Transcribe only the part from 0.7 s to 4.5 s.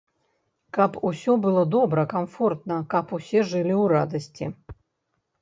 Каб усё было добра, камфортна, каб усе жылі ў радасці.